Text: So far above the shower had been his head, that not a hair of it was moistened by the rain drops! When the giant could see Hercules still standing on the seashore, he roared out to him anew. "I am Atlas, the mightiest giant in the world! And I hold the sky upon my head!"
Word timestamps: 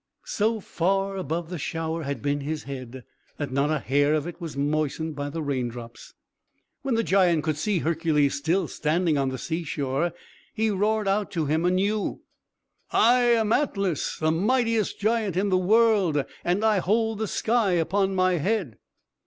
So 0.25 0.59
far 0.59 1.15
above 1.15 1.51
the 1.51 1.59
shower 1.59 2.01
had 2.01 2.23
been 2.23 2.39
his 2.39 2.63
head, 2.63 3.03
that 3.37 3.51
not 3.51 3.69
a 3.69 3.77
hair 3.77 4.15
of 4.15 4.25
it 4.25 4.41
was 4.41 4.57
moistened 4.57 5.15
by 5.15 5.29
the 5.29 5.43
rain 5.43 5.67
drops! 5.69 6.15
When 6.81 6.95
the 6.95 7.03
giant 7.03 7.43
could 7.43 7.55
see 7.57 7.77
Hercules 7.77 8.33
still 8.33 8.67
standing 8.67 9.15
on 9.19 9.29
the 9.29 9.37
seashore, 9.37 10.13
he 10.55 10.71
roared 10.71 11.07
out 11.07 11.29
to 11.33 11.45
him 11.45 11.65
anew. 11.65 12.21
"I 12.89 13.19
am 13.21 13.53
Atlas, 13.53 14.17
the 14.17 14.31
mightiest 14.31 14.99
giant 14.99 15.37
in 15.37 15.49
the 15.49 15.57
world! 15.59 16.25
And 16.43 16.65
I 16.65 16.79
hold 16.79 17.19
the 17.19 17.27
sky 17.27 17.73
upon 17.73 18.15
my 18.15 18.37
head!" 18.39 18.79